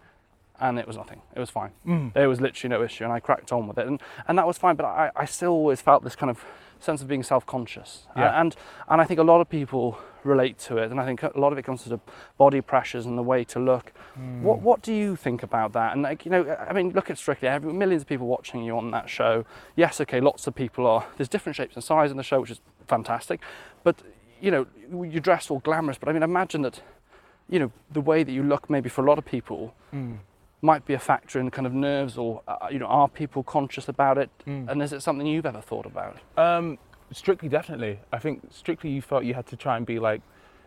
[0.60, 1.20] and it was nothing.
[1.34, 1.70] It was fine.
[1.84, 2.08] Hmm.
[2.14, 4.58] There was literally no issue, and I cracked on with it, and, and that was
[4.58, 4.76] fine.
[4.76, 6.44] But I, I still always felt this kind of
[6.82, 8.40] sense of being self-conscious, uh, Yeah.
[8.40, 8.56] and
[8.88, 11.52] and I think a lot of people relate to it, and I think a lot
[11.52, 11.98] of it comes to the
[12.38, 13.92] body pressures and the way to look.
[14.14, 14.42] Hmm.
[14.42, 15.92] What what do you think about that?
[15.92, 17.48] And like you know, I mean, look at Strictly.
[17.48, 19.44] Every, millions of people watching you on that show.
[19.76, 21.06] Yes, okay, lots of people are.
[21.16, 23.40] There's different shapes and sizes in the show, which is fantastic,
[23.84, 23.96] but
[24.40, 24.66] you know,
[25.04, 25.98] you dress all glamorous.
[25.98, 26.82] But I mean, imagine that
[27.48, 30.14] you know, the way that you look maybe for a lot of people hmm.
[30.62, 33.88] Might be a factor in kind of nerves or, uh, you know, are people conscious
[33.88, 34.30] about it?
[34.68, 36.18] And is it something you've ever thought about?
[36.36, 36.78] Um,
[37.10, 37.98] strictly, definitely.
[38.12, 40.22] I think strictly, you felt you had to try and be like,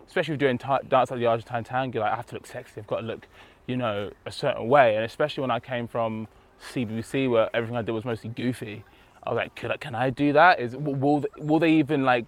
[0.06, 2.02] especially if you're doing dance like the Argentine tango.
[2.02, 2.82] Like, I have to look sexy.
[2.82, 3.28] I've got to look,
[3.68, 4.96] you know, a certain way.
[4.96, 6.28] And especially when I came from
[6.62, 8.84] CBBC, where everything I did was mostly goofy.
[9.24, 10.60] I was like, can I, can I do that?
[10.60, 12.28] Is will will will they even like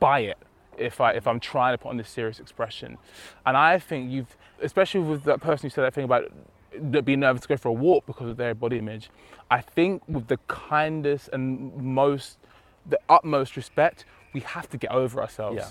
[0.00, 0.38] buy it
[0.76, 2.98] if I if I'm trying to put on this serious expression?
[3.46, 6.32] And I think you've, especially with that person who said that thing about
[6.78, 9.10] being nervous to go for a walk because of their body image.
[9.50, 12.38] I think with the kindest and most,
[12.86, 15.68] the utmost respect, we have to get over ourselves Yeah.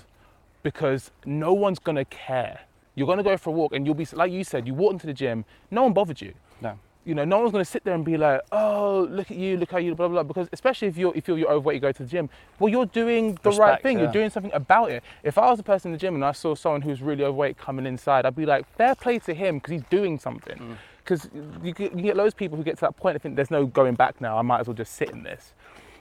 [0.64, 2.62] because no one's gonna care.
[2.96, 4.66] You're gonna go for a walk and you'll be like you said.
[4.68, 6.80] You walk into the gym, no one bothered you No.
[7.06, 9.56] you know, no one's going to sit there and be like, "Oh, look at you,
[9.56, 10.28] look how you blah blah." blah.
[10.28, 12.30] Because especially if you're if you're, overweight, you go to the gym.
[12.60, 13.98] Well, you're doing the right thing.
[13.98, 14.04] yeah.
[14.06, 15.04] You're doing something about it.
[15.24, 17.58] If I was a person in the gym and I saw someone who's really overweight
[17.58, 20.76] coming inside, I'd be like, "Fair play to him because he's doing something." Mm.
[21.08, 21.30] Because
[21.64, 23.50] you, get- you get loads of people who get to that point and think there's
[23.52, 24.38] no going back now.
[24.38, 25.54] I might as well just sit in this.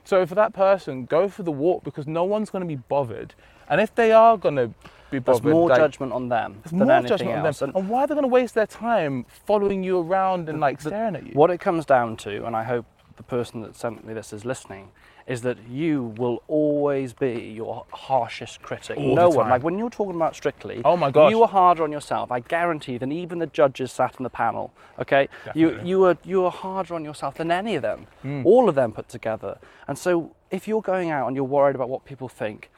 [0.03, 3.33] So for that person, go for the walk because no one's going to be bothered.
[3.69, 4.67] And if they are going to
[5.09, 7.59] be There's bothered, more like, judgment on them there's than more anything judgment on else.
[7.59, 7.69] them.
[7.69, 10.79] And And why are they going to waste their time following you around and like
[10.79, 11.33] the- staring at you?
[11.33, 14.43] what it comes down to, and I hope the person that sent me this is
[14.45, 14.89] listening,
[15.27, 18.97] is that you will always be your harshest critic.
[18.97, 19.49] All no one.
[19.49, 21.31] Like when you're talking about Strictly, Oh my gosh.
[21.31, 22.31] you were harder on yourself.
[22.31, 24.71] I guarantee than even the judges sat in the panel.
[24.99, 25.89] Okay, you Definitely.
[25.89, 28.41] you were you were harder on yourself than any of them, Hmm.
[28.45, 29.57] all of them put together.
[29.87, 32.69] And so if you're going out and you're worried about what people think,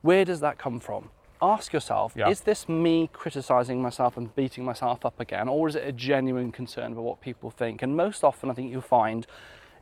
[0.00, 1.10] where does that come from?
[1.42, 2.28] Ask yourself, Yeah.
[2.30, 6.50] is this me criticizing myself and beating myself up again, or is it a genuine
[6.52, 7.82] concern about what people think?
[7.82, 9.24] And most often, I think you'll find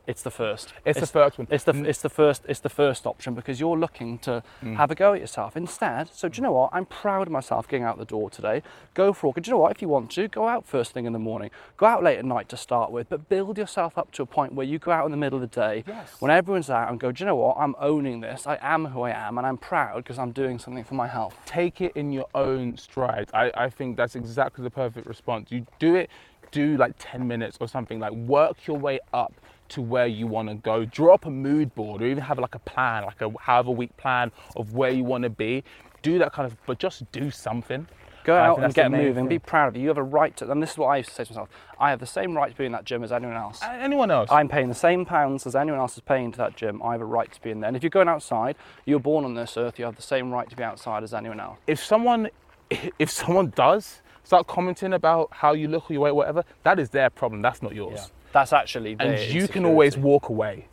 [0.07, 0.73] it's the first.
[0.85, 1.47] It's the first one.
[1.51, 4.75] It's the it's the first it's the first option because you're looking to Mm.
[4.77, 6.09] have a go at yourself instead.
[6.13, 6.69] So do you know what?
[6.73, 8.63] I'm proud of myself getting out the door today.
[8.93, 9.35] Go for a walk.
[9.41, 9.71] Do you know what?
[9.75, 11.49] If you want to, go out first thing in the morning.
[11.75, 14.53] Go out late at night to start with, but build yourself up to a point
[14.53, 16.15] where you go out in the middle of the day Yes.
[16.21, 17.11] when everyone's out and go.
[17.11, 17.57] Do you know what?
[17.59, 18.47] I'm owning this.
[18.47, 21.35] I am who I am, and I'm proud because I'm doing something for my health.
[21.45, 23.29] take it in your own stride.
[23.33, 25.51] I, I think that's exactly the perfect response.
[25.51, 26.09] You do it,
[26.51, 29.33] do like 10 minutes or something, like work your way up
[29.69, 30.85] to where you want to go.
[30.85, 33.95] Draw up a mood board or even have like a plan, like a however week
[33.97, 35.63] plan of where you want to be.
[36.01, 37.87] Do that kind of, but just do something.
[38.23, 39.29] Go I out and get moving.
[39.29, 39.79] Be proud of it.
[39.79, 41.49] You have a right to, and this is what I used to say to myself.
[41.79, 43.61] I have the same right to be in that gym as anyone else.
[43.63, 44.29] Anyone else?
[44.29, 46.83] I'm paying the same pounds as anyone else is paying to that gym.
[46.83, 47.69] I have a right to be in there.
[47.69, 49.79] And if you're going outside, you're born on this earth.
[49.79, 51.57] You have the same right to be outside as anyone else.
[51.67, 52.29] if someone
[52.99, 56.89] if someone does start commenting about how you look or your weight, whatever, that is
[56.89, 57.41] their problem.
[57.41, 58.11] That's not yours.
[58.33, 60.67] That's actually and you can always walk away,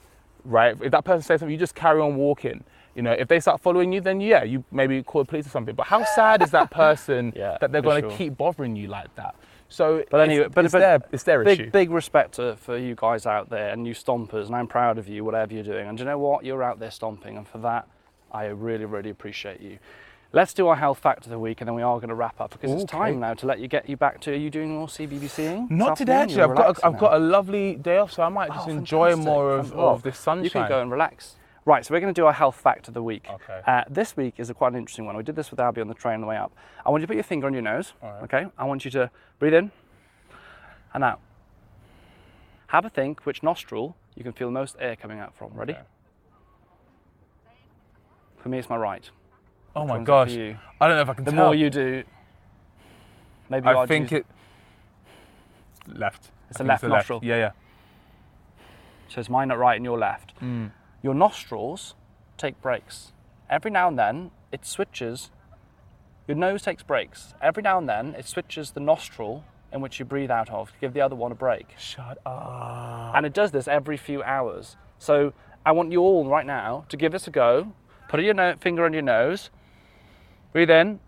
[0.45, 0.77] right?
[0.83, 2.65] If that person says something, you just carry on walking.
[2.97, 5.51] You know, if they start following you, then yeah, you maybe call the police or
[5.51, 5.75] something.
[5.75, 8.19] But how sad is that person Yeah, that they're going to sure.
[8.19, 9.37] keep bothering you like that?
[9.69, 11.71] So, But anyway, it's, but, it's but their it's their big, issue.
[11.71, 15.09] Big respect to, for you guys out there and you stompers, and I'm proud of
[15.09, 15.87] you, whatever you're doing.
[15.87, 16.45] And do you know what?
[16.45, 17.89] You're out there stomping, and for that,
[18.33, 19.79] I really, really appreciate you.
[20.35, 22.41] Let's do our health fact of the week, and then we are going to wrap
[22.41, 22.97] up because it's Okay.
[22.99, 24.33] time now to let you get you back to.
[24.33, 25.71] Are you doing more CBBCing?
[25.71, 26.43] Not today, actually.
[26.43, 29.11] I've got a, I've got a lovely day off, so I might just Oh, enjoy
[29.11, 29.25] fantastic.
[29.33, 30.45] more of, of this sunshine.
[30.45, 31.37] You can go and relax.
[31.67, 33.27] Right, so we're going to do our health fact of the week.
[33.31, 33.61] Okay.
[33.67, 35.17] Uh, this week is a quite an interesting one.
[35.17, 36.53] We did this with Abby on the train on the way up.
[36.85, 37.93] I want you to put your finger on your nose.
[38.03, 38.23] Right.
[38.25, 38.47] Okay.
[38.59, 39.71] I want you to breathe in
[40.93, 41.21] and out.
[42.67, 45.53] Have a think which nostril you can feel the most air coming out from.
[45.55, 45.75] Ready?
[45.75, 45.83] Okay.
[48.43, 49.09] For me, it's my right.
[49.77, 50.31] Oh my one's it for gosh?
[50.81, 51.33] I don't know if I can tell.
[51.33, 51.45] The tell.
[51.47, 52.05] more you do,
[53.49, 54.27] Maybe I think due- it
[55.87, 56.31] left.
[56.51, 57.21] It's I a left nostril.
[57.23, 57.51] Yeah, yeah.
[59.09, 60.33] So it's mine at right and your left.
[60.39, 60.67] Hmm.
[61.03, 61.95] Your nostrils
[62.39, 63.13] take breaks.
[63.51, 65.31] Every now and then it switches.
[66.27, 67.35] Your nose takes breaks.
[67.43, 70.79] Every now and then it switches the nostril in which you breathe out of to
[70.81, 71.75] give the other one a break.
[71.77, 73.13] Shut up.
[73.15, 74.77] And it does this every few hours.
[74.99, 75.33] So
[75.67, 77.73] I want you all right now to give this a go.
[78.09, 79.51] Put your no- finger on your nose.
[80.55, 81.01] Breathe in.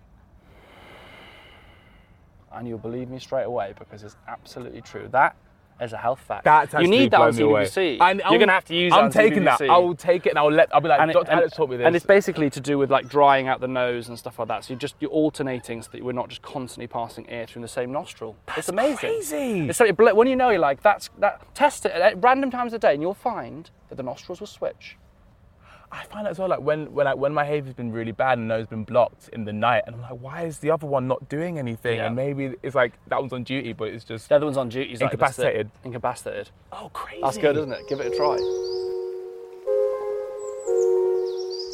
[2.53, 5.09] And you'll believe me straight away because it's absolutely true.
[5.13, 5.37] That
[5.81, 6.43] is a health fact.
[6.43, 7.69] That's you need that on away.
[8.01, 9.61] And You're going to have to use I'm taking that.
[9.61, 10.75] I will take it and I'll let.
[10.75, 11.31] I'll be like, and, it- Dr.
[11.31, 11.87] and- Alex taught me this.
[11.87, 14.65] and it's basically to do with like drying out the nose and stuff like that.
[14.65, 17.69] So you just you're alternating so that we're not just constantly passing air through the
[17.69, 18.35] same nostril.
[18.57, 18.97] it's amazing.
[18.97, 19.69] crazy.
[19.69, 22.73] It's so it when you know you're like that's that test it at random times
[22.73, 24.97] a day and you'll find that the nostrils will switch.
[25.93, 28.13] I find that as well, like when when I, when my hay has been really
[28.13, 30.87] bad and nose been blocked in the night, and I'm like, why is the other
[30.87, 31.99] one not doing anything?
[31.99, 32.07] Yeah.
[32.07, 34.69] And maybe it's like that one's on duty, but it's just The other one's on
[34.69, 34.91] duty.
[34.91, 35.13] he's like.
[35.13, 35.71] Incapacitated.
[35.85, 36.51] Incapacitated.
[36.73, 37.23] oh crazy.
[37.23, 37.89] That's good, isn't it?
[37.89, 38.37] Give it a try.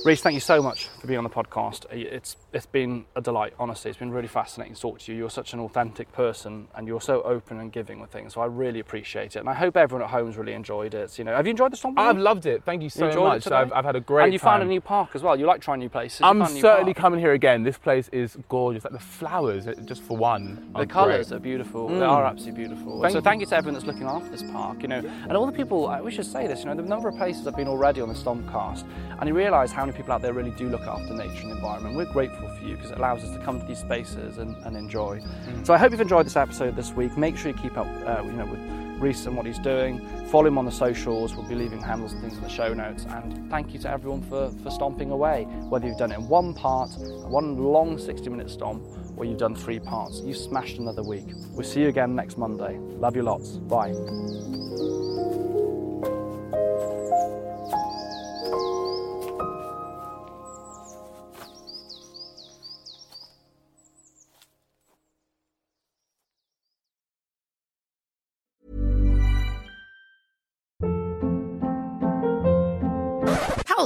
[0.04, 1.86] Rhys, thank you so much for being on the podcast.
[1.92, 3.88] It's it's been a delight, honestly.
[3.88, 5.18] It's been really fascinating to talk to you.
[5.18, 8.34] You're such an authentic person, and you're so open and giving with things.
[8.34, 11.16] So I really appreciate it, and I hope everyone at home's really enjoyed it.
[11.18, 12.00] You know, have you enjoyed the stomp?
[12.00, 12.64] I've loved it.
[12.64, 13.46] Thank you so it much.
[13.46, 14.24] I've, I've had a great time.
[14.24, 14.58] And you time.
[14.58, 15.38] found a new park as well.
[15.38, 16.18] You like trying new places.
[16.18, 17.62] You I'm certainly coming here again.
[17.62, 18.82] This place is gorgeous.
[18.82, 20.72] Like the flowers, just for one.
[20.76, 21.36] The colours great.
[21.36, 21.86] are beautiful.
[21.86, 22.08] They mm.
[22.08, 23.00] are absolutely beautiful.
[23.02, 23.22] Thank so you.
[23.22, 24.82] thank you to everyone that's looking after this park.
[24.82, 25.96] You know, and all the people.
[26.02, 26.60] We should say this.
[26.60, 28.84] You know, the number of places I've been already on the Stompcast,
[29.20, 31.96] and you realise how many people out there really do look after nature and environment.
[31.96, 34.76] We're grateful for you because it allows us to come to these spaces and, and
[34.76, 35.20] enjoy.
[35.64, 37.16] So I hope you've enjoyed this episode this week.
[37.16, 38.60] Make sure you keep up, uh, you know, with
[39.02, 40.00] Rhys and what he's doing.
[40.28, 41.34] Follow him on the socials.
[41.34, 43.04] We'll be leaving handles and things in the show notes.
[43.08, 45.44] And thank you to everyone for, for stomping away.
[45.68, 46.90] Whether you've done it in one part,
[47.26, 48.82] one long 60 minute stomp,
[49.16, 51.26] or you've done three parts, You've smashed another week.
[51.50, 52.78] We'll see you again next Monday.
[52.78, 53.50] Love you lots.
[53.50, 54.61] Bye.